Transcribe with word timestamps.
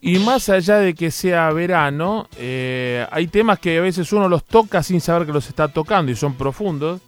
Y 0.00 0.18
más 0.20 0.48
allá 0.48 0.76
de 0.78 0.94
que 0.94 1.10
sea 1.10 1.50
verano, 1.50 2.28
eh, 2.36 3.06
hay 3.10 3.26
temas 3.26 3.58
que 3.58 3.78
a 3.78 3.80
veces 3.80 4.12
uno 4.12 4.28
los 4.28 4.44
toca 4.44 4.82
sin 4.82 5.00
saber 5.00 5.26
que 5.26 5.32
los 5.32 5.48
está 5.48 5.68
tocando 5.68 6.12
y 6.12 6.16
son 6.16 6.34
profundos, 6.34 7.00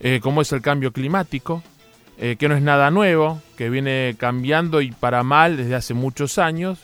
eh, 0.00 0.20
como 0.22 0.42
es 0.42 0.52
el 0.52 0.62
cambio 0.62 0.92
climático, 0.92 1.62
eh, 2.18 2.36
que 2.38 2.48
no 2.48 2.54
es 2.54 2.62
nada 2.62 2.90
nuevo, 2.90 3.40
que 3.56 3.70
viene 3.70 4.14
cambiando 4.18 4.80
y 4.80 4.92
para 4.92 5.24
mal 5.24 5.56
desde 5.56 5.74
hace 5.74 5.94
muchos 5.94 6.38
años. 6.38 6.78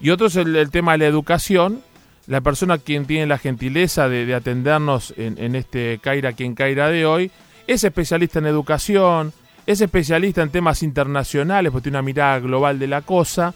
Y 0.00 0.10
otro 0.10 0.28
es 0.28 0.36
el, 0.36 0.70
tema 0.70 0.92
de 0.92 0.98
la 0.98 1.06
educación. 1.06 1.82
La 2.26 2.40
persona 2.40 2.78
quien 2.78 3.04
tiene 3.06 3.26
la 3.26 3.38
gentileza 3.38 4.08
de, 4.08 4.34
atendernos 4.34 5.12
en, 5.16 5.38
en, 5.38 5.54
este 5.54 5.98
Caira 6.02 6.32
quien 6.32 6.54
Caira 6.54 6.88
de 6.88 7.04
hoy 7.04 7.30
es 7.66 7.84
especialista 7.84 8.38
en 8.38 8.46
educación, 8.46 9.32
es 9.66 9.80
especialista 9.80 10.42
en 10.42 10.50
temas 10.50 10.82
internacionales, 10.82 11.72
porque 11.72 11.84
tiene 11.84 11.98
una 11.98 12.02
mirada 12.02 12.38
global 12.38 12.78
de 12.78 12.86
la 12.86 13.02
cosa 13.02 13.54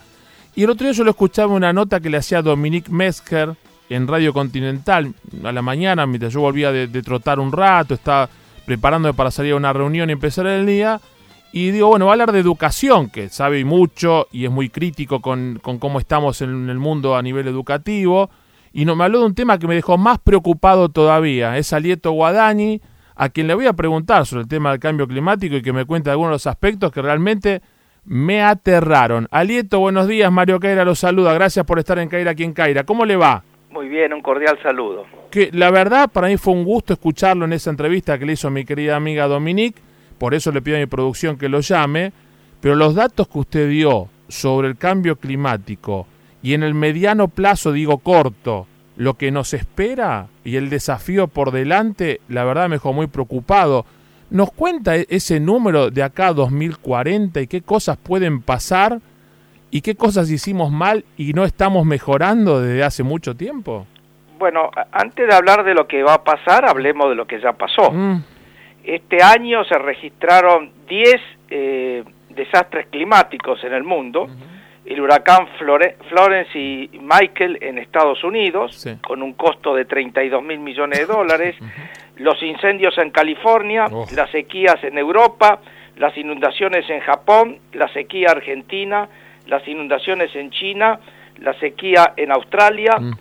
y 0.54 0.64
el 0.64 0.70
otro 0.70 0.86
día 0.86 0.92
yo 0.92 1.04
lo 1.04 1.10
escuchaba 1.10 1.54
una 1.54 1.72
nota 1.72 2.00
que 2.00 2.10
le 2.10 2.18
hacía 2.18 2.42
Dominique 2.42 2.90
Mesker 2.90 3.56
en 3.88 4.06
Radio 4.06 4.32
Continental 4.32 5.14
a 5.44 5.52
la 5.52 5.62
mañana, 5.62 6.06
mientras 6.06 6.32
yo 6.32 6.40
volvía 6.40 6.72
de, 6.72 6.88
trotar 7.02 7.38
un 7.40 7.52
rato, 7.52 7.94
estaba 7.94 8.28
preparándome 8.64 9.14
para 9.14 9.30
salir 9.30 9.52
a 9.52 9.56
una 9.56 9.72
reunión 9.72 10.08
y 10.08 10.12
empezar 10.12 10.46
el 10.46 10.66
día. 10.66 11.00
Y 11.52 11.70
digo, 11.70 11.88
bueno, 11.88 12.06
va 12.06 12.12
a 12.12 12.14
hablar 12.14 12.32
de 12.32 12.38
educación, 12.38 13.10
que 13.10 13.28
sabe 13.28 13.62
mucho 13.64 14.28
y 14.32 14.46
es 14.46 14.50
muy 14.50 14.70
crítico 14.70 15.20
con, 15.20 15.60
cómo 15.62 15.98
estamos 15.98 16.40
en 16.40 16.70
el 16.70 16.78
mundo 16.78 17.14
a 17.16 17.22
nivel 17.22 17.46
educativo. 17.48 18.30
Y 18.72 18.86
no, 18.86 18.96
me 18.96 19.04
habló 19.04 19.20
de 19.20 19.26
un 19.26 19.34
tema 19.34 19.58
que 19.58 19.66
me 19.66 19.74
dejó 19.74 19.98
más 19.98 20.18
preocupado 20.18 20.88
todavía. 20.88 21.58
Es 21.58 21.74
Alieto 21.74 22.12
Guadani, 22.12 22.80
a 23.14 23.28
quien 23.28 23.46
le 23.46 23.54
voy 23.54 23.66
a 23.66 23.74
preguntar 23.74 24.24
sobre 24.24 24.42
el 24.42 24.48
tema 24.48 24.70
del 24.70 24.80
cambio 24.80 25.06
climático 25.06 25.56
y 25.56 25.62
que 25.62 25.74
me 25.74 25.84
cuente 25.84 26.08
algunos 26.08 26.30
de 26.30 26.34
los 26.36 26.46
aspectos 26.46 26.90
que 26.90 27.02
realmente 27.02 27.60
me 28.04 28.42
aterraron. 28.42 29.28
Alieto, 29.30 29.80
buenos 29.80 30.08
días, 30.08 30.30
Mario 30.32 30.60
Caira 30.60 30.84
los 30.84 30.98
saluda, 30.98 31.32
gracias 31.34 31.64
por 31.64 31.78
estar 31.78 31.98
en 31.98 32.08
Caira 32.08 32.32
aquí 32.32 32.44
en 32.44 32.52
Caira. 32.52 32.84
¿Cómo 32.84 33.04
le 33.04 33.16
va? 33.16 33.44
Muy 33.70 33.88
bien, 33.88 34.12
un 34.12 34.20
cordial 34.20 34.58
saludo. 34.62 35.06
Que 35.30 35.50
la 35.52 35.70
verdad 35.70 36.10
para 36.10 36.28
mí 36.28 36.36
fue 36.36 36.52
un 36.52 36.64
gusto 36.64 36.92
escucharlo 36.92 37.44
en 37.44 37.52
esa 37.52 37.70
entrevista 37.70 38.18
que 38.18 38.26
le 38.26 38.34
hizo 38.34 38.50
mi 38.50 38.64
querida 38.64 38.96
amiga 38.96 39.26
Dominique, 39.26 39.80
por 40.18 40.34
eso 40.34 40.52
le 40.52 40.62
pido 40.62 40.76
a 40.76 40.80
mi 40.80 40.86
producción 40.86 41.38
que 41.38 41.48
lo 41.48 41.60
llame, 41.60 42.12
pero 42.60 42.74
los 42.74 42.94
datos 42.94 43.28
que 43.28 43.38
usted 43.38 43.68
dio 43.68 44.08
sobre 44.28 44.68
el 44.68 44.76
cambio 44.76 45.16
climático 45.16 46.06
y 46.42 46.54
en 46.54 46.62
el 46.62 46.74
mediano 46.74 47.28
plazo, 47.28 47.72
digo 47.72 47.98
corto, 47.98 48.66
lo 48.96 49.14
que 49.14 49.30
nos 49.30 49.54
espera 49.54 50.28
y 50.44 50.56
el 50.56 50.68
desafío 50.68 51.28
por 51.28 51.50
delante, 51.50 52.20
la 52.28 52.44
verdad 52.44 52.68
me 52.68 52.76
dejó 52.76 52.92
muy 52.92 53.06
preocupado. 53.06 53.86
¿Nos 54.32 54.50
cuenta 54.50 54.96
e-, 54.96 55.06
ese 55.10 55.40
número 55.40 55.90
de 55.90 56.02
acá 56.02 56.28
a 56.28 56.32
2040 56.32 57.40
y 57.40 57.46
qué 57.46 57.60
cosas 57.60 57.98
pueden 57.98 58.40
pasar 58.40 58.98
y 59.70 59.82
qué 59.82 59.94
cosas 59.94 60.30
hicimos 60.30 60.70
mal 60.70 61.04
y 61.16 61.34
no 61.34 61.44
estamos 61.44 61.84
mejorando 61.84 62.60
desde 62.60 62.82
hace 62.82 63.02
mucho 63.02 63.36
tiempo? 63.36 63.86
Bueno, 64.38 64.70
antes 64.90 65.28
de 65.28 65.34
hablar 65.34 65.64
de 65.64 65.74
lo 65.74 65.86
que 65.86 66.02
va 66.02 66.14
a 66.14 66.24
pasar, 66.24 66.64
hablemos 66.64 67.10
de 67.10 67.14
lo 67.14 67.26
que 67.26 67.40
ya 67.40 67.52
pasó. 67.52 67.92
Mm. 67.92 68.24
Este 68.84 69.22
año 69.22 69.64
se 69.64 69.78
registraron 69.78 70.72
10 70.88 71.14
eh, 71.50 72.04
desastres 72.30 72.86
climáticos 72.88 73.62
en 73.64 73.74
el 73.74 73.84
mundo. 73.84 74.28
El 74.84 75.00
huracán 75.00 75.46
Florence 75.58 76.58
y 76.58 76.90
Michael 77.00 77.58
en 77.60 77.78
Estados 77.78 78.24
Unidos, 78.24 78.84
con 79.06 79.22
un 79.22 79.34
costo 79.34 79.76
de 79.76 79.84
32 79.84 80.42
mil 80.42 80.58
millones 80.58 80.98
de 80.98 81.06
dólares 81.06 81.54
los 82.22 82.42
incendios 82.42 82.96
en 82.98 83.10
California, 83.10 83.86
oh. 83.90 84.06
las 84.14 84.30
sequías 84.30 84.82
en 84.82 84.96
Europa, 84.96 85.60
las 85.96 86.16
inundaciones 86.16 86.88
en 86.88 87.00
Japón, 87.00 87.58
la 87.72 87.88
sequía 87.88 88.30
argentina, 88.30 89.08
las 89.46 89.66
inundaciones 89.66 90.34
en 90.34 90.50
China, 90.50 91.00
la 91.40 91.52
sequía 91.54 92.14
en 92.16 92.30
Australia, 92.32 92.96
mm. 92.98 93.12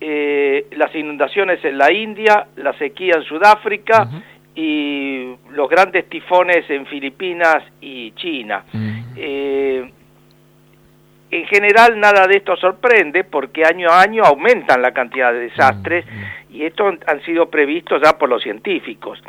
eh, 0.00 0.66
las 0.76 0.94
inundaciones 0.94 1.64
en 1.64 1.78
la 1.78 1.92
India, 1.92 2.46
la 2.56 2.72
sequía 2.78 3.14
en 3.16 3.22
Sudáfrica 3.24 4.08
y 4.54 5.34
los 5.50 5.68
grandes 5.68 6.08
tifones 6.08 6.68
en 6.70 6.86
Filipinas 6.86 7.62
y 7.80 8.12
China. 8.12 8.64
Mm. 8.72 8.98
Eh, 9.16 9.92
en 11.30 11.46
general 11.46 11.98
nada 12.00 12.26
de 12.26 12.38
esto 12.38 12.56
sorprende 12.56 13.24
porque 13.24 13.64
año 13.64 13.90
a 13.90 14.00
año 14.00 14.24
aumentan 14.24 14.80
la 14.80 14.92
cantidad 14.92 15.32
de 15.32 15.40
desastres 15.40 16.06
mm, 16.06 16.08
mm. 16.08 16.56
y 16.56 16.64
estos 16.64 16.94
han 17.06 17.22
sido 17.22 17.50
previstos 17.50 18.00
ya 18.02 18.16
por 18.16 18.28
los 18.28 18.42
científicos. 18.42 19.22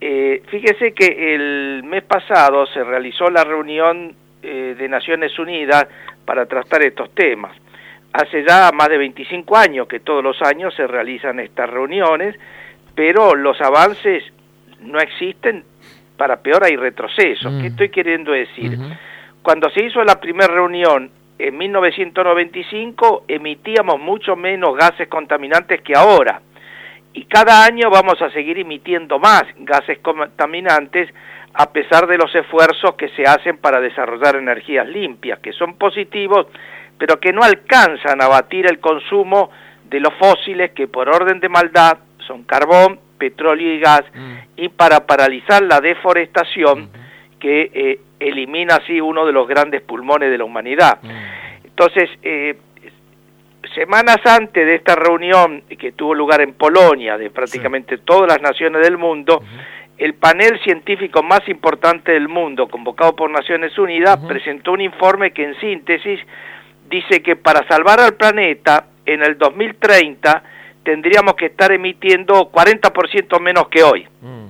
Eh, 0.00 0.42
fíjese 0.48 0.92
que 0.92 1.34
el 1.34 1.82
mes 1.84 2.02
pasado 2.04 2.66
se 2.66 2.82
realizó 2.84 3.30
la 3.30 3.44
reunión 3.44 4.14
eh, 4.42 4.74
de 4.78 4.88
Naciones 4.88 5.38
Unidas 5.38 5.86
para 6.24 6.46
tratar 6.46 6.82
estos 6.82 7.14
temas. 7.14 7.56
Hace 8.12 8.44
ya 8.46 8.70
más 8.72 8.88
de 8.88 8.98
25 8.98 9.56
años 9.56 9.86
que 9.86 10.00
todos 10.00 10.22
los 10.22 10.40
años 10.42 10.74
se 10.74 10.86
realizan 10.86 11.38
estas 11.40 11.70
reuniones, 11.70 12.34
pero 12.94 13.34
los 13.34 13.60
avances 13.60 14.24
no 14.80 14.98
existen, 14.98 15.64
para 16.16 16.38
peor 16.38 16.64
hay 16.64 16.76
retrocesos. 16.76 17.52
¿Qué 17.54 17.68
mm. 17.68 17.72
estoy 17.72 17.88
queriendo 17.90 18.32
decir? 18.32 18.78
Cuando 19.42 19.70
se 19.70 19.84
hizo 19.84 20.02
la 20.04 20.20
primera 20.20 20.52
reunión 20.52 21.10
en 21.48 21.56
1995 21.58 23.24
emitíamos 23.28 23.98
mucho 23.98 24.36
menos 24.36 24.76
gases 24.76 25.08
contaminantes 25.08 25.80
que 25.82 25.94
ahora. 25.94 26.42
Y 27.12 27.24
cada 27.24 27.64
año 27.64 27.90
vamos 27.90 28.20
a 28.22 28.30
seguir 28.30 28.58
emitiendo 28.58 29.18
más 29.18 29.42
gases 29.58 29.98
contaminantes 29.98 31.12
a 31.54 31.72
pesar 31.72 32.06
de 32.06 32.16
los 32.16 32.32
esfuerzos 32.34 32.94
que 32.94 33.08
se 33.10 33.24
hacen 33.24 33.58
para 33.58 33.80
desarrollar 33.80 34.36
energías 34.36 34.86
limpias, 34.86 35.40
que 35.40 35.52
son 35.52 35.74
positivos, 35.74 36.46
pero 36.96 37.18
que 37.18 37.32
no 37.32 37.42
alcanzan 37.42 38.22
a 38.22 38.28
batir 38.28 38.66
el 38.66 38.78
consumo 38.78 39.50
de 39.88 40.00
los 40.00 40.14
fósiles 40.14 40.70
que 40.72 40.86
por 40.86 41.08
orden 41.08 41.40
de 41.40 41.48
maldad 41.48 41.98
son 42.26 42.44
carbón, 42.44 43.00
petróleo 43.18 43.74
y 43.74 43.80
gas, 43.80 44.04
mm. 44.14 44.34
y 44.56 44.68
para 44.68 45.06
paralizar 45.06 45.62
la 45.62 45.80
deforestación, 45.80 46.90
que 47.40 47.70
eh, 47.72 48.00
elimina 48.20 48.76
así 48.76 49.00
uno 49.00 49.26
de 49.26 49.32
los 49.32 49.48
grandes 49.48 49.82
pulmones 49.82 50.30
de 50.30 50.38
la 50.38 50.44
humanidad. 50.44 50.98
Mm. 51.02 51.08
Entonces, 51.80 52.10
eh, 52.22 52.58
semanas 53.74 54.18
antes 54.26 54.66
de 54.66 54.74
esta 54.74 54.94
reunión 54.96 55.62
que 55.78 55.92
tuvo 55.92 56.14
lugar 56.14 56.42
en 56.42 56.52
Polonia, 56.52 57.16
de 57.16 57.30
prácticamente 57.30 57.96
todas 57.96 58.28
las 58.28 58.42
naciones 58.42 58.82
del 58.82 58.98
mundo, 58.98 59.42
el 59.96 60.12
panel 60.12 60.60
científico 60.60 61.22
más 61.22 61.40
importante 61.48 62.12
del 62.12 62.28
mundo, 62.28 62.68
convocado 62.68 63.16
por 63.16 63.30
Naciones 63.30 63.78
Unidas, 63.78 64.18
presentó 64.28 64.72
un 64.72 64.82
informe 64.82 65.30
que 65.30 65.42
en 65.42 65.58
síntesis 65.58 66.20
dice 66.90 67.22
que 67.22 67.36
para 67.36 67.66
salvar 67.66 67.98
al 67.98 68.12
planeta 68.12 68.88
en 69.06 69.22
el 69.22 69.38
2030 69.38 70.42
tendríamos 70.82 71.32
que 71.32 71.46
estar 71.46 71.72
emitiendo 71.72 72.52
40% 72.52 73.40
menos 73.40 73.68
que 73.68 73.82
hoy. 73.82 74.06
Mm. 74.20 74.48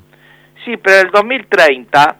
Sí, 0.65 0.77
pero 0.79 0.97
en 0.97 1.07
el 1.07 1.13
2030 1.13 2.17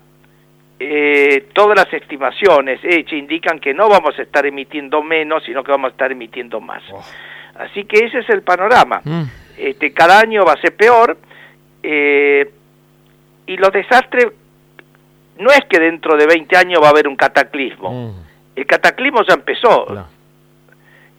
eh, 0.83 1.49
todas 1.53 1.77
las 1.77 1.93
estimaciones 1.93 2.79
hechas 2.83 3.13
indican 3.13 3.59
que 3.59 3.71
no 3.71 3.87
vamos 3.87 4.17
a 4.17 4.21
estar 4.23 4.45
emitiendo 4.47 5.03
menos, 5.03 5.43
sino 5.43 5.63
que 5.63 5.71
vamos 5.71 5.89
a 5.89 5.91
estar 5.91 6.11
emitiendo 6.11 6.59
más. 6.59 6.81
Oh. 6.91 7.03
Así 7.55 7.85
que 7.85 8.05
ese 8.05 8.19
es 8.19 8.29
el 8.29 8.41
panorama. 8.41 8.99
Mm. 9.03 9.23
Este, 9.57 9.93
cada 9.93 10.19
año 10.19 10.43
va 10.43 10.53
a 10.53 10.61
ser 10.61 10.75
peor 10.75 11.19
eh, 11.83 12.51
y 13.45 13.57
los 13.57 13.71
desastres 13.71 14.27
no 15.37 15.51
es 15.51 15.61
que 15.69 15.79
dentro 15.79 16.17
de 16.17 16.25
20 16.25 16.57
años 16.57 16.81
va 16.81 16.87
a 16.87 16.91
haber 16.91 17.07
un 17.07 17.15
cataclismo. 17.15 17.91
Mm. 17.91 18.15
El 18.55 18.65
cataclismo 18.65 19.23
ya 19.27 19.35
empezó. 19.35 19.85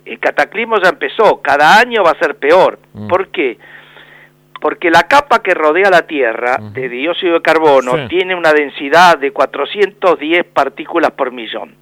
El 0.04 0.18
cataclismo 0.18 0.80
ya 0.82 0.88
empezó. 0.88 1.40
Cada 1.40 1.78
año 1.78 2.02
va 2.02 2.10
a 2.10 2.18
ser 2.18 2.34
peor. 2.34 2.80
Mm. 2.94 3.06
¿Por 3.06 3.28
qué? 3.28 3.56
porque 3.56 3.72
la 4.90 5.02
capa 5.08 5.42
que 5.42 5.54
rodea 5.54 5.90
la 5.90 6.06
Tierra 6.06 6.56
de 6.60 6.88
dióxido 6.88 7.34
de 7.34 7.42
carbono 7.42 8.06
tiene 8.08 8.34
una 8.34 8.52
densidad 8.52 9.18
de 9.18 9.32
410 9.32 10.44
partículas 10.44 11.10
por 11.12 11.32
millón. 11.32 11.74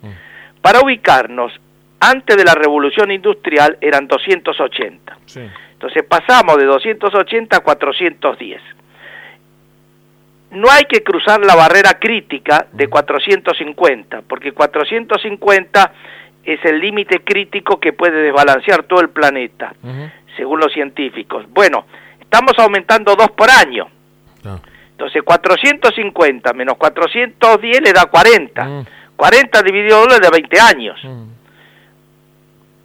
Para 0.63 0.81
ubicarnos, 0.81 1.53
antes 2.01 2.37
de 2.37 2.45
la 2.45 2.55
revolución 2.55 3.11
industrial 3.11 3.77
eran 3.81 4.07
280. 4.09 5.19
Entonces 5.73 6.03
pasamos 6.05 6.57
de 6.57 6.65
280 6.65 7.57
a 7.57 7.61
410. 7.61 8.61
No 10.53 10.69
hay 10.71 10.85
que 10.85 11.03
cruzar 11.03 11.41
la 11.45 11.55
barrera 11.55 11.99
crítica 11.99 12.67
de 12.73 12.89
450, 12.89 14.23
porque 14.23 14.53
450 14.53 15.93
es 16.45 16.65
el 16.65 16.81
límite 16.81 17.21
crítico 17.21 17.79
que 17.79 17.93
puede 17.93 18.23
desbalancear 18.23 18.83
todo 18.85 19.01
el 19.01 19.11
planeta, 19.11 19.75
según 20.37 20.61
los 20.61 20.73
científicos. 20.73 21.45
Bueno, 21.51 21.87
estamos 22.31 22.53
aumentando 22.59 23.17
dos 23.17 23.33
por 23.33 23.51
año. 23.51 23.89
Ah. 24.45 24.59
Entonces 24.93 25.23
450 25.25 26.53
menos 26.53 26.77
410 26.77 27.81
le 27.83 27.93
da 27.93 28.07
40. 28.07 28.85
40 29.17 29.61
mm. 29.61 29.65
dividido 29.65 30.01
doble 30.01 30.21
de 30.21 30.31
20 30.31 30.61
años. 30.61 31.01
Mm. 31.03 31.25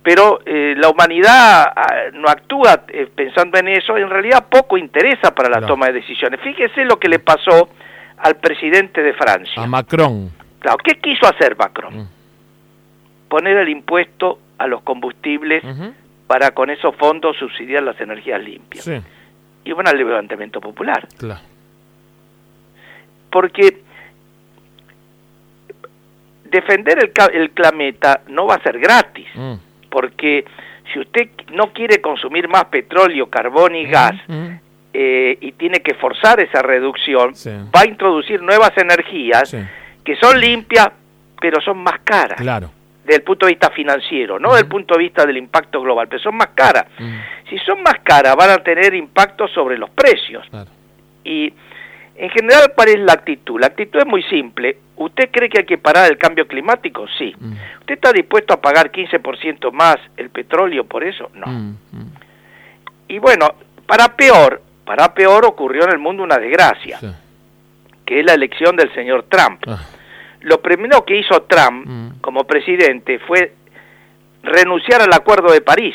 Pero 0.02 0.40
eh, 0.46 0.74
la 0.78 0.90
humanidad 0.90 1.74
ah, 1.76 1.94
no 2.14 2.28
actúa 2.28 2.86
eh, 2.88 3.08
pensando 3.14 3.60
en 3.60 3.68
eso, 3.68 3.96
en 3.98 4.10
realidad 4.10 4.46
poco 4.50 4.78
interesa 4.78 5.36
para 5.36 5.50
la 5.50 5.66
toma 5.66 5.88
de 5.88 5.94
decisiones. 5.94 6.40
Fíjese 6.42 6.84
lo 6.84 6.98
que 6.98 7.08
le 7.08 7.20
pasó 7.20 7.70
al 8.18 8.38
presidente 8.38 9.04
de 9.04 9.14
Francia. 9.14 9.62
A 9.62 9.68
Macron. 9.68 10.32
Claro, 10.60 10.78
¿qué 10.84 10.96
quiso 10.96 11.28
hacer 11.28 11.56
Macron? 11.56 11.98
Mm. 11.98 12.08
Poner 13.30 13.58
el 13.58 13.70
impuesto 13.70 14.40
a 14.58 14.66
los 14.68 14.82
combustibles 14.82 15.64
para 16.26 16.52
con 16.52 16.70
esos 16.72 16.96
fondos 16.96 17.38
subsidiar 17.38 17.84
las 17.84 18.00
energías 18.02 18.42
limpias. 18.42 18.90
Y 19.66 19.72
bueno, 19.72 19.90
al 19.90 19.98
levantamiento 19.98 20.62
popular. 20.62 21.08
Claro. 21.18 21.42
Porque 23.30 23.82
defender 26.46 27.00
el, 27.00 27.12
el 27.34 27.50
planeta 27.50 28.22
no 28.28 28.46
va 28.46 28.56
a 28.56 28.64
ser 28.64 28.80
gratis, 28.80 29.28
mm. 29.34 29.56
porque 29.90 30.46
si 30.94 31.00
usted 31.00 31.30
no 31.52 31.74
quiere 31.74 32.00
consumir 32.00 32.48
más 32.48 32.66
petróleo, 32.66 33.30
carbón 33.30 33.76
y 33.76 33.88
mm, 33.88 33.92
gas, 33.92 34.16
mm. 34.28 34.66
Eh, 34.98 35.38
y 35.42 35.52
tiene 35.52 35.82
que 35.82 35.94
forzar 35.96 36.40
esa 36.40 36.62
reducción, 36.62 37.34
va 37.76 37.82
a 37.82 37.86
introducir 37.86 38.42
nuevas 38.42 38.72
energías 38.78 39.54
que 40.06 40.16
son 40.16 40.40
limpias, 40.40 40.90
pero 41.42 41.60
son 41.60 41.80
más 41.80 42.00
caras. 42.06 42.40
Claro. 42.40 42.72
Desde 43.06 43.18
el 43.18 43.24
punto 43.24 43.46
de 43.46 43.52
vista 43.52 43.70
financiero, 43.70 44.40
no 44.40 44.50
desde 44.50 44.64
el 44.64 44.68
punto 44.68 44.96
de 44.96 45.02
vista 45.02 45.26
del 45.26 45.38
impacto 45.38 45.80
global, 45.80 46.08
pero 46.08 46.22
son 46.22 46.36
más 46.36 46.50
caras. 46.56 46.86
Si 47.48 47.58
son 47.60 47.84
más 47.84 48.00
caras, 48.04 48.36
van 48.36 48.50
a 48.50 48.58
tener 48.58 48.96
impacto 48.96 49.48
sobre 49.48 49.78
los 49.78 49.92
precios. 49.92 50.44
Y 51.24 51.54
en 52.16 52.30
general, 52.30 52.72
¿cuál 52.74 52.90
es 52.90 53.00
la 53.00 53.14
actitud? 53.14 53.60
La 53.60 53.68
actitud 53.68 54.00
es 54.00 54.08
muy 54.08 54.24
simple. 54.24 54.78
¿Usted 54.96 55.30
cree 55.32 55.50
que 55.50 55.60
hay 55.60 55.66
que 55.66 55.78
parar 55.78 56.10
el 56.10 56.18
cambio 56.18 56.48
climático? 56.48 57.06
Sí. 57.18 57.36
Mm. 57.38 57.54
¿Usted 57.82 57.94
está 57.96 58.14
dispuesto 58.14 58.54
a 58.54 58.62
pagar 58.62 58.92
15% 58.92 59.72
más 59.72 59.98
el 60.16 60.30
petróleo 60.30 60.86
por 60.86 61.04
eso? 61.04 61.30
No. 61.34 61.48
Mm. 61.48 61.76
Y 63.10 63.20
bueno, 63.20 63.56
para 63.86 64.16
peor, 64.16 64.62
para 64.86 65.14
peor 65.14 65.46
ocurrió 65.46 65.84
en 65.84 65.92
el 65.92 66.00
mundo 66.00 66.24
una 66.24 66.38
desgracia, 66.38 67.00
que 68.06 68.20
es 68.22 68.26
la 68.26 68.34
elección 68.34 68.76
del 68.76 68.94
señor 68.94 69.26
Trump. 69.30 69.62
Ah. 69.68 69.80
Lo 70.42 70.62
primero 70.62 71.04
que 71.04 71.18
hizo 71.18 71.42
Trump 71.44 71.86
como 72.26 72.44
presidente 72.46 73.20
fue 73.20 73.54
renunciar 74.42 75.00
al 75.00 75.14
Acuerdo 75.14 75.54
de 75.54 75.62
París. 75.62 75.94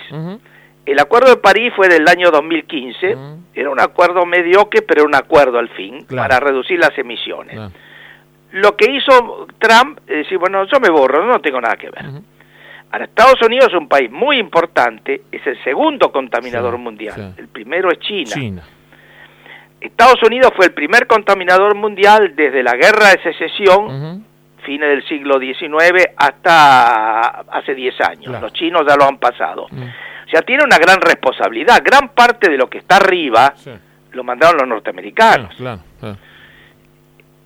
El 0.87 1.01
Acuerdo 1.01 1.31
de 1.31 1.39
París 1.39 1.73
fue 1.75 1.89
del 1.89 2.07
año 2.09 2.31
2015, 2.31 3.17
era 3.53 3.69
un 3.69 3.81
acuerdo 3.81 4.25
mediocre, 4.25 4.83
pero 4.83 5.05
un 5.05 5.17
acuerdo 5.17 5.59
al 5.59 5.69
fin, 5.71 6.07
para 6.07 6.39
reducir 6.39 6.79
las 6.79 6.97
emisiones. 6.97 7.59
Lo 8.53 8.77
que 8.77 8.93
hizo 8.93 9.49
Trump 9.59 9.99
es 10.07 10.19
decir, 10.19 10.39
bueno, 10.39 10.65
yo 10.67 10.79
me 10.79 10.89
borro, 10.89 11.27
no 11.27 11.41
tengo 11.41 11.61
nada 11.61 11.75
que 11.75 11.91
ver. 11.91 12.05
Ahora, 12.93 13.07
Estados 13.07 13.43
Unidos 13.43 13.69
es 13.71 13.75
un 13.75 13.89
país 13.89 14.09
muy 14.09 14.39
importante, 14.39 15.23
es 15.33 15.45
el 15.49 15.61
segundo 15.65 16.13
contaminador 16.13 16.79
mundial, 16.79 17.35
el 17.39 17.49
primero 17.49 17.91
es 17.91 17.99
China. 17.99 18.63
Estados 19.81 20.23
Unidos 20.23 20.53
fue 20.55 20.67
el 20.67 20.75
primer 20.75 21.09
contaminador 21.09 21.75
mundial 21.75 22.35
desde 22.37 22.63
la 22.63 22.75
guerra 22.75 23.09
de 23.09 23.23
secesión, 23.23 24.25
fines 24.61 24.89
del 24.89 25.07
siglo 25.07 25.39
XIX, 25.39 26.11
hasta 26.17 27.41
hace 27.51 27.75
10 27.75 28.01
años. 28.01 28.41
Los 28.41 28.53
chinos 28.53 28.83
ya 28.89 28.97
lo 28.97 29.05
han 29.07 29.19
pasado. 29.19 29.65
O 29.65 30.31
sea, 30.31 30.43
tiene 30.43 30.63
una 30.65 30.79
gran 30.79 31.01
responsabilidad. 31.01 31.83
Gran 31.85 32.11
parte 32.11 32.51
de 32.51 32.57
lo 32.57 32.69
que 32.69 32.79
está 32.79 32.97
arriba 32.97 33.55
lo 34.13 34.25
mandaron 34.25 34.59
los 34.59 34.69
norteamericanos. 34.69 35.55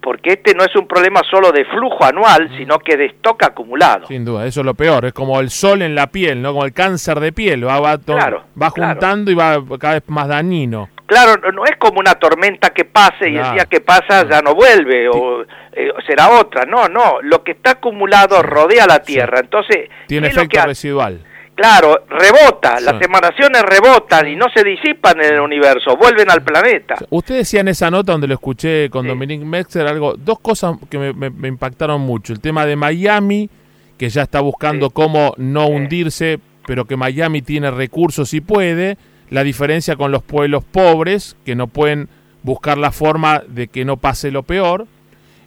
Porque 0.00 0.34
este 0.34 0.54
no 0.54 0.64
es 0.64 0.76
un 0.76 0.86
problema 0.86 1.22
solo 1.30 1.50
de 1.50 1.64
flujo 1.64 2.04
anual, 2.04 2.50
sino 2.58 2.78
que 2.78 2.94
de 2.96 3.06
stock 3.06 3.42
acumulado. 3.42 4.06
Sin 4.06 4.22
duda, 4.22 4.44
eso 4.44 4.60
es 4.60 4.66
lo 4.66 4.74
peor. 4.74 5.06
Es 5.06 5.14
como 5.14 5.40
el 5.40 5.48
sol 5.48 5.80
en 5.80 5.94
la 5.94 6.08
piel, 6.08 6.42
¿no? 6.42 6.52
Como 6.52 6.66
el 6.66 6.74
cáncer 6.74 7.20
de 7.20 7.32
piel. 7.32 7.66
Va, 7.66 7.80
va, 7.80 7.98
va 7.98 8.70
juntando 8.70 9.30
y 9.30 9.34
va 9.34 9.62
cada 9.78 9.94
vez 9.94 10.02
más 10.08 10.28
dañino. 10.28 10.90
Claro, 11.14 11.52
no 11.52 11.64
es 11.64 11.76
como 11.78 12.00
una 12.00 12.16
tormenta 12.16 12.70
que 12.70 12.84
pase 12.84 13.30
y 13.30 13.36
el 13.36 13.52
día 13.52 13.66
que 13.66 13.80
pasa 13.80 14.28
ya 14.28 14.42
no 14.42 14.52
vuelve 14.52 15.08
o 15.08 15.42
eh, 15.42 15.92
será 16.04 16.40
otra. 16.40 16.64
No, 16.64 16.88
no. 16.88 17.20
Lo 17.22 17.44
que 17.44 17.52
está 17.52 17.72
acumulado 17.72 18.42
rodea 18.42 18.84
la 18.84 18.98
Tierra. 18.98 19.38
Entonces. 19.38 19.88
Tiene 20.08 20.26
efecto 20.26 20.66
residual. 20.66 21.20
Claro, 21.54 22.04
rebota, 22.08 22.80
las 22.80 23.00
emanaciones 23.00 23.62
rebotan 23.62 24.26
y 24.26 24.34
no 24.34 24.46
se 24.52 24.64
disipan 24.64 25.20
en 25.20 25.34
el 25.34 25.40
universo, 25.40 25.96
vuelven 25.96 26.28
al 26.28 26.42
planeta. 26.42 26.96
Usted 27.10 27.36
decía 27.36 27.60
en 27.60 27.68
esa 27.68 27.92
nota 27.92 28.10
donde 28.10 28.26
lo 28.26 28.34
escuché 28.34 28.90
con 28.90 29.06
Dominique 29.06 29.44
Metzger 29.44 29.86
algo, 29.86 30.14
dos 30.16 30.40
cosas 30.40 30.74
que 30.90 30.98
me, 30.98 31.48
impactaron 31.48 32.00
mucho. 32.00 32.32
El 32.32 32.40
tema 32.40 32.66
de 32.66 32.74
Miami, 32.74 33.48
que 33.96 34.08
ya 34.08 34.22
está 34.22 34.40
buscando 34.40 34.90
cómo 34.90 35.32
no 35.36 35.68
hundirse, 35.68 36.40
pero 36.66 36.86
que 36.86 36.96
Miami 36.96 37.40
tiene 37.40 37.70
recursos 37.70 38.34
y 38.34 38.40
puede. 38.40 38.98
La 39.30 39.42
diferencia 39.42 39.96
con 39.96 40.12
los 40.12 40.22
pueblos 40.22 40.64
pobres, 40.64 41.36
que 41.44 41.54
no 41.54 41.66
pueden 41.66 42.08
buscar 42.42 42.78
la 42.78 42.92
forma 42.92 43.42
de 43.46 43.68
que 43.68 43.84
no 43.84 43.96
pase 43.96 44.30
lo 44.30 44.42
peor. 44.42 44.86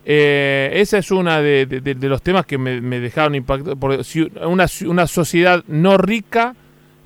Eh, 0.10 0.72
esa 0.76 0.98
es 0.98 1.12
una 1.12 1.42
de, 1.42 1.98
los 2.02 2.22
temas 2.22 2.46
que 2.46 2.58
me, 2.58 3.00
dejaron 3.00 3.36
impactado. 3.36 3.76
Porque 3.76 4.04
si 4.04 4.22
una, 4.42 4.66
una, 4.86 5.08
sociedad 5.08 5.64
no 5.68 5.98
rica 5.98 6.56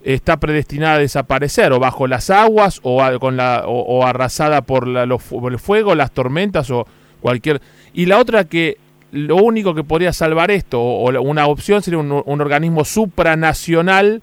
está 0.03 0.37
predestinada 0.37 0.95
a 0.95 0.99
desaparecer, 0.99 1.73
o 1.73 1.79
bajo 1.79 2.07
las 2.07 2.29
aguas, 2.29 2.79
o, 2.83 3.01
con 3.19 3.37
la, 3.37 3.63
o, 3.65 4.05
arrasada 4.05 4.61
por, 4.61 4.87
el 4.87 5.59
fuego, 5.59 5.95
las 5.95 6.11
tormentas, 6.11 6.69
o 6.71 6.87
cualquier. 7.19 7.61
Y 7.93 8.05
la 8.05 8.19
otra 8.19 8.45
que 8.45 8.77
lo 9.11 9.35
único 9.37 9.75
que 9.75 9.83
podría 9.83 10.13
salvar 10.13 10.51
esto, 10.51 10.81
o, 10.81 11.21
una 11.21 11.47
opción, 11.47 11.81
sería 11.81 11.99
un, 11.99 12.41
organismo 12.41 12.85
supranacional 12.85 14.21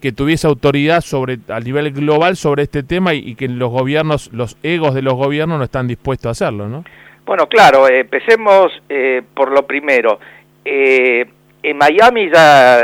que 0.00 0.12
tuviese 0.12 0.46
autoridad 0.46 1.00
sobre 1.00 1.38
a 1.48 1.60
nivel 1.60 1.92
global 1.92 2.36
sobre 2.36 2.62
este 2.64 2.82
tema 2.82 3.14
y, 3.14 3.18
y 3.18 3.34
que 3.34 3.48
los 3.48 3.70
gobiernos, 3.70 4.32
los 4.32 4.56
egos 4.62 4.94
de 4.94 5.02
los 5.02 5.14
gobiernos 5.14 5.58
no 5.58 5.64
están 5.64 5.86
dispuestos 5.88 6.26
a 6.26 6.30
hacerlo, 6.30 6.68
¿no? 6.68 6.84
Bueno, 7.30 7.46
claro, 7.48 7.88
empecemos 7.88 8.72
eh, 8.88 9.22
por 9.34 9.52
lo 9.52 9.64
primero. 9.64 10.18
Eh, 10.64 11.24
en 11.62 11.76
Miami 11.76 12.28
ya 12.28 12.80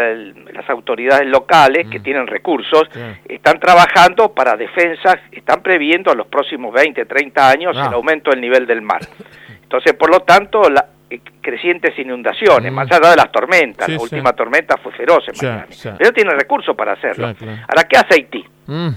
las 0.52 0.70
autoridades 0.70 1.26
locales 1.26 1.88
que 1.88 1.98
mm. 1.98 2.02
tienen 2.02 2.26
recursos 2.26 2.84
están 3.26 3.58
trabajando 3.58 4.32
para 4.32 4.56
defensas, 4.56 5.16
están 5.32 5.62
previendo 5.62 6.12
a 6.12 6.14
los 6.14 6.26
próximos 6.26 6.72
20, 6.74 7.06
30 7.06 7.50
años 7.50 7.76
ah. 7.76 7.86
el 7.88 7.94
aumento 7.94 8.30
del 8.30 8.40
nivel 8.40 8.66
del 8.66 8.82
mar. 8.82 9.00
Entonces, 9.66 9.94
por 9.94 10.10
lo 10.10 10.20
tanto, 10.20 10.70
la, 10.70 10.86
eh, 11.10 11.20
crecientes 11.40 11.98
inundaciones, 11.98 12.70
mm. 12.70 12.74
más 12.74 12.90
allá 12.90 13.10
de 13.10 13.16
las 13.16 13.32
tormentas, 13.32 13.88
la 13.88 14.00
última 14.00 14.32
tormenta 14.32 14.76
fue 14.76 14.92
feroz 14.92 15.24
en 15.28 15.34
Miami. 15.40 15.74
Pero 15.98 16.12
tiene 16.12 16.30
recursos 16.30 16.76
para 16.76 16.92
hacerlo. 16.92 17.26
Ahora, 17.26 17.84
¿qué 17.88 17.96
hace 17.96 18.14
Haití? 18.14 18.44
Mm. 18.66 18.88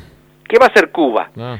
¿Qué 0.48 0.58
va 0.58 0.66
a 0.66 0.70
hacer 0.70 0.90
Cuba? 0.92 1.30
Ah. 1.38 1.58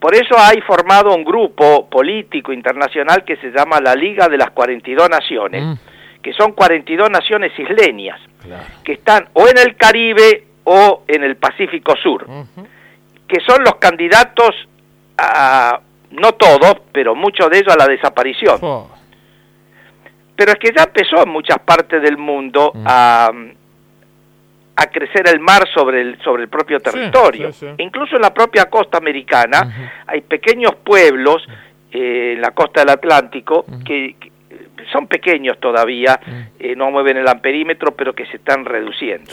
Por 0.00 0.14
eso 0.14 0.36
hay 0.38 0.60
formado 0.60 1.14
un 1.14 1.24
grupo 1.24 1.88
político 1.88 2.52
internacional 2.52 3.24
que 3.24 3.36
se 3.36 3.50
llama 3.50 3.80
la 3.80 3.94
Liga 3.94 4.28
de 4.28 4.36
las 4.36 4.50
42 4.50 5.08
Naciones, 5.08 5.64
mm. 5.64 5.74
que 6.22 6.32
son 6.32 6.52
42 6.52 7.10
naciones 7.10 7.52
isleñas, 7.58 8.20
que 8.84 8.92
están 8.92 9.28
o 9.32 9.48
en 9.48 9.58
el 9.58 9.76
Caribe 9.76 10.44
o 10.64 11.04
en 11.08 11.24
el 11.24 11.36
Pacífico 11.36 11.94
Sur, 11.96 12.26
que 13.26 13.40
son 13.46 13.64
los 13.64 13.76
candidatos 13.76 14.54
a, 15.16 15.80
no 16.14 16.32
todos, 16.32 16.76
pero 16.92 17.14
muchos 17.14 17.50
de 17.50 17.58
ellos 17.58 17.74
a 17.74 17.78
la 17.78 17.86
desaparición. 17.86 18.58
Pero 20.36 20.52
es 20.52 20.58
que 20.58 20.72
ya 20.76 20.84
empezó 20.84 21.22
en 21.22 21.28
muchas 21.28 21.58
partes 21.60 22.02
del 22.02 22.18
mundo 22.18 22.72
mm. 22.74 22.84
a 22.86 23.30
a 24.76 24.86
crecer 24.86 25.28
el 25.28 25.40
mar 25.40 25.62
sobre 25.72 26.00
el, 26.00 26.18
sobre 26.22 26.42
el 26.42 26.48
propio 26.48 26.80
territorio. 26.80 27.50
Incluso 27.78 28.16
en 28.16 28.22
la 28.22 28.34
propia 28.34 28.66
costa 28.66 28.98
americana 28.98 30.02
hay 30.06 30.20
pequeños 30.22 30.74
pueblos 30.76 31.46
eh, 31.92 32.32
en 32.34 32.40
la 32.40 32.50
costa 32.50 32.80
del 32.80 32.90
Atlántico 32.90 33.64
que, 33.84 34.16
son 34.92 35.06
pequeños 35.06 35.58
todavía, 35.60 36.20
eh, 36.58 36.74
no 36.76 36.90
mueven 36.90 37.16
el 37.16 37.26
amperímetro, 37.26 37.92
pero 37.92 38.12
que 38.14 38.26
se 38.26 38.36
están 38.36 38.64
reduciendo. 38.64 39.32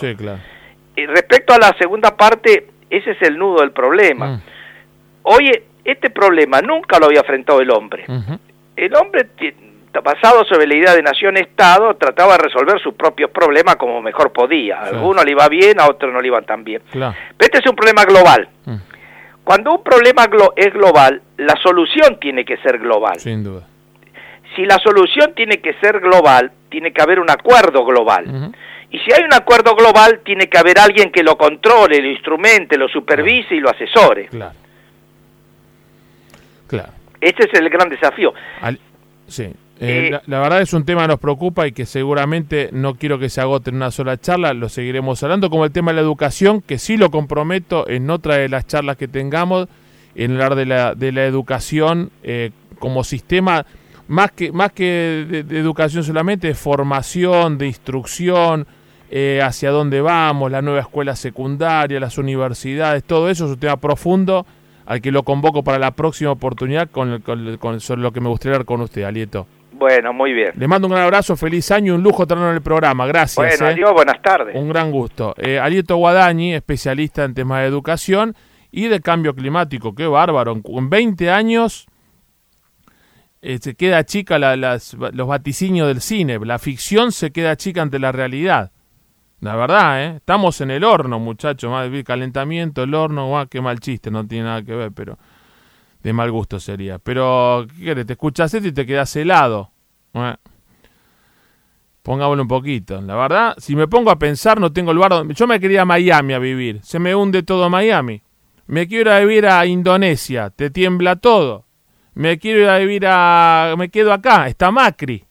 Y 0.96 1.06
respecto 1.06 1.54
a 1.54 1.58
la 1.58 1.76
segunda 1.78 2.16
parte, 2.16 2.68
ese 2.90 3.12
es 3.12 3.22
el 3.22 3.38
nudo 3.38 3.62
del 3.62 3.72
problema. 3.72 4.42
Oye, 5.24 5.64
este 5.84 6.10
problema 6.10 6.62
nunca 6.62 7.00
lo 7.00 7.08
había 7.08 7.20
enfrentado 7.20 7.62
el 7.62 7.72
hombre. 7.72 8.06
El 8.76 8.96
hombre 8.96 9.28
basado 10.00 10.46
sobre 10.46 10.68
la 10.68 10.76
idea 10.76 10.96
de 10.96 11.02
nación-estado, 11.02 11.96
trataba 11.96 12.38
de 12.38 12.44
resolver 12.44 12.80
sus 12.80 12.94
propios 12.94 13.30
problemas 13.32 13.76
como 13.76 14.02
mejor 14.02 14.32
podía. 14.32 14.80
A 14.80 14.86
algunos 14.86 15.26
le 15.26 15.32
iba 15.32 15.48
bien, 15.50 15.80
a 15.82 15.88
otros 15.88 16.14
no 16.14 16.22
le 16.22 16.28
iban 16.28 16.46
tan 16.46 16.64
bien. 16.64 16.82
Pero 16.92 17.14
este 17.40 17.60
es 17.60 17.68
un 17.68 17.76
problema 17.76 18.06
global. 18.06 18.48
Mm. 18.66 18.76
Cuando 19.44 19.74
un 19.74 19.84
problema 19.84 20.30
es 20.56 20.74
global, 20.74 21.22
la 21.38 21.56
solución 21.62 22.20
tiene 22.20 22.46
que 22.46 22.58
ser 22.58 22.80
global. 22.80 23.20
Sin 23.20 23.44
duda. 23.44 23.68
Si 24.56 24.66
la 24.66 24.78
solución 24.78 25.34
tiene 25.36 25.60
que 25.60 25.74
ser 25.76 26.00
global, 26.00 26.52
tiene 26.70 26.94
que 26.94 27.02
haber 27.02 27.20
un 27.20 27.30
acuerdo 27.30 27.84
global. 27.84 28.54
Y 28.90 29.00
si 29.00 29.14
hay 29.14 29.24
un 29.24 29.34
acuerdo 29.34 29.76
global, 29.76 30.20
tiene 30.24 30.48
que 30.48 30.58
haber 30.58 30.78
alguien 30.78 31.12
que 31.12 31.24
lo 31.24 31.38
controle, 31.38 32.02
lo 32.02 32.10
instrumente, 32.10 32.78
lo 32.78 32.88
supervise 32.90 33.56
y 33.56 33.60
lo 33.60 33.70
asesore. 33.70 34.28
Claro. 34.28 34.61
Claro. 36.72 36.94
Este 37.20 37.44
es 37.46 37.54
el 37.60 37.70
gran 37.70 37.90
desafío. 37.90 38.34
Sí. 39.28 39.50
Eh, 39.84 40.12
la, 40.28 40.40
verdad 40.40 40.62
es 40.62 40.74
un 40.74 40.86
tema 40.86 41.02
que 41.02 41.08
nos 41.10 41.20
preocupa 41.20 41.68
y 41.68 41.72
que 41.72 41.86
seguramente 41.86 42.70
no 42.72 42.96
quiero 42.96 43.18
que 43.20 43.30
se 43.30 43.42
agote 43.42 43.72
en 43.72 43.78
una 43.78 43.90
sola 43.90 44.16
charla, 44.20 44.54
lo 44.54 44.70
seguiremos 44.70 45.22
hablando, 45.24 45.50
como 45.50 45.66
el 45.66 45.72
tema 45.72 45.92
de 45.92 45.96
la 45.96 46.02
educación, 46.02 46.62
que 46.62 46.78
sí 46.78 46.98
lo 46.98 47.10
comprometo 47.10 47.90
en 47.90 48.10
otra 48.12 48.36
de 48.36 48.48
las 48.48 48.68
charlas 48.68 48.96
que 48.96 49.08
tengamos, 49.08 49.68
en 50.14 50.34
hablar 50.34 50.56
de 50.56 50.66
la, 50.66 50.94
de 50.94 51.12
la 51.12 51.26
educación 51.26 52.12
eh, 52.22 52.52
como 52.78 53.04
sistema, 53.04 53.66
más 54.08 54.32
que, 54.32 54.52
más 54.52 54.72
que 54.72 55.44
de, 55.48 55.60
educación 55.60 56.04
solamente, 56.04 56.48
de 56.48 56.54
formación, 56.54 57.58
de 57.58 57.68
instrucción, 57.68 58.68
eh, 59.10 59.42
hacia 59.44 59.72
dónde 59.72 60.00
vamos, 60.00 60.52
la 60.52 60.62
nueva 60.62 60.82
escuela 60.82 61.16
secundaria, 61.16 62.00
las 62.00 62.20
universidades, 62.20 63.04
todo 63.04 63.30
eso 63.30 63.46
es 63.46 63.52
un 63.52 63.60
tema 63.60 63.78
profundo 63.78 64.46
al 64.92 65.00
que 65.00 65.10
lo 65.10 65.24
convoco 65.24 65.64
para 65.64 65.80
la 65.80 65.92
próxima 65.92 66.32
oportunidad 66.32 66.90
con, 66.90 67.22
con, 67.22 67.80
sobre 67.80 68.02
lo 68.02 68.12
que 68.12 68.20
me 68.20 68.28
gustaría 68.28 68.56
hablar 68.56 68.66
con 68.66 68.82
usted, 68.82 69.04
Alieto. 69.04 69.48
Bueno, 69.72 70.12
muy 70.12 70.34
bien. 70.34 70.52
Le 70.58 70.68
mando 70.68 70.88
un 70.88 70.92
gran 70.92 71.06
abrazo, 71.06 71.38
feliz 71.38 71.72
año, 71.72 71.96
un 71.96 72.04
lujo 72.04 72.28
tenerlo 72.28 72.50
en 72.50 72.58
el 72.58 72.62
programa. 72.62 73.08
Gracias. 73.08 73.38
Bueno, 73.38 73.70
¿eh? 73.70 73.74
adiós, 73.74 73.94
buenas 73.94 74.22
tardes. 74.22 74.54
Un 74.54 74.68
gran 74.68 74.92
gusto. 74.92 75.34
Eh, 75.38 75.60
Alieto 75.60 75.96
Guadañi, 75.96 76.56
especialista 76.56 77.24
en 77.24 77.34
temas 77.34 77.62
de 77.62 77.68
educación 77.68 78.36
y 78.70 78.90
de 78.90 79.00
cambio 79.00 79.34
climático. 79.34 79.96
Qué 79.96 80.08
bárbaro. 80.08 80.60
En 80.62 80.90
20 80.90 81.30
años 81.30 81.88
eh, 83.42 83.60
se 83.62 83.76
queda 83.76 84.04
chica 84.04 84.38
las, 84.40 84.94
los 84.94 85.26
vaticinios 85.26 85.88
del 85.88 86.02
cine. 86.02 86.38
La 86.44 86.60
ficción 86.60 87.14
se 87.14 87.32
queda 87.32 87.56
chica 87.56 87.82
ante 87.82 87.98
la 87.98 88.12
realidad. 88.12 88.72
La 89.42 89.56
verdad, 89.56 90.04
¿eh? 90.04 90.16
Estamos 90.18 90.62
en 90.62 90.70
el 90.70 90.84
horno, 90.84 91.20
muchachos. 91.20 91.74
Calentamiento, 92.06 92.84
el 92.84 92.94
horno, 92.94 93.28
guau, 93.28 93.48
qué 93.48 93.60
mal 93.60 93.80
chiste, 93.80 94.12
no 94.12 94.26
tiene 94.26 94.46
nada 94.46 94.62
que 94.62 94.76
ver, 94.76 94.92
pero 94.92 95.18
de 96.04 96.14
mal 96.14 96.32
gusto 96.32 96.60
sería. 96.60 97.00
Pero, 97.00 97.66
¿qué 97.76 97.86
querés? 97.86 98.06
Te 98.06 98.14
escuchas 98.14 98.54
esto 98.54 98.68
y 98.68 98.72
te 98.72 98.86
quedas 98.86 99.16
helado. 99.16 99.72
pongámoslo 102.04 102.44
un 102.44 102.48
poquito. 102.48 103.02
La 103.02 103.16
verdad, 103.16 103.56
si 103.58 103.76
me 103.76 103.88
pongo 103.88 104.12
a 104.12 104.20
pensar, 104.20 104.60
no 104.60 104.72
tengo 104.72 104.94
lugar 104.94 105.10
donde... 105.10 105.34
Yo 105.34 105.48
me 105.48 105.60
quería 105.60 105.82
a 105.82 105.86
Miami 105.86 106.34
a 106.34 106.40
vivir. 106.40 106.80
Se 106.84 107.00
me 107.00 107.16
hunde 107.16 107.42
todo 107.42 107.68
Miami. 107.68 108.22
Me 108.68 108.88
quiero 108.88 109.10
ir 109.10 109.16
a 109.16 109.20
vivir 109.22 109.48
a 109.48 109.66
Indonesia. 109.66 110.52
Te 110.52 110.70
tiembla 110.70 111.16
todo. 111.16 111.66
Me 112.14 112.38
quiero 112.38 112.60
ir 112.60 112.70
a 112.70 112.78
vivir 112.78 113.08
a... 113.08 113.74
Me 113.76 113.90
quedo 113.90 114.14
acá. 114.14 114.48
Está 114.48 114.70
Macri 114.70 115.26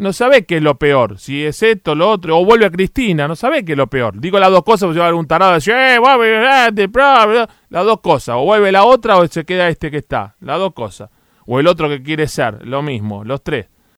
no 0.00 0.12
sabe 0.12 0.46
qué 0.46 0.56
es 0.56 0.62
lo 0.62 0.76
peor, 0.76 1.18
si 1.18 1.44
es 1.44 1.62
esto, 1.62 1.94
lo 1.94 2.10
otro, 2.10 2.38
o 2.38 2.44
vuelve 2.44 2.66
a 2.66 2.70
Cristina, 2.70 3.28
no 3.28 3.36
sabe 3.36 3.64
qué 3.64 3.72
es 3.72 3.78
lo 3.78 3.86
peor. 3.88 4.18
Digo 4.18 4.38
las 4.38 4.50
dos 4.50 4.64
cosas, 4.64 4.86
porque 4.86 4.98
va 4.98 5.04
a 5.04 5.08
haber 5.08 5.18
un 5.18 5.26
tarado 5.26 5.52
decir, 5.52 5.74
eh, 5.76 5.98
las 7.68 7.84
dos 7.84 8.00
cosas, 8.00 8.36
o 8.38 8.44
vuelve 8.44 8.72
la 8.72 8.84
otra 8.84 9.18
o 9.18 9.26
se 9.26 9.44
queda 9.44 9.68
este 9.68 9.90
que 9.90 9.98
está, 9.98 10.36
las 10.40 10.58
dos 10.58 10.72
cosas, 10.72 11.10
o 11.46 11.60
el 11.60 11.66
otro 11.66 11.88
que 11.88 12.02
quiere 12.02 12.26
ser, 12.26 12.66
lo 12.66 12.82
mismo, 12.82 13.24
los 13.24 13.42
tres. 13.42 13.66